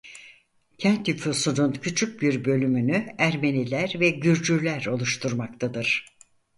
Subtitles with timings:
[0.77, 6.05] Kent nüfusunun küçük bir bölümünü Ermeniler ve Gürcüler oluşturmaktadır.